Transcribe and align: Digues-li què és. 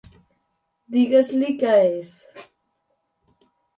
Digues-li 0.95 1.51
què 1.63 1.73
és. 1.91 2.17